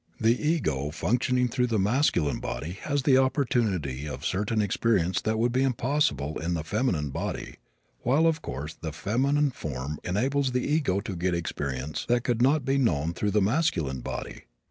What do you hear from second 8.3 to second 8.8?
course,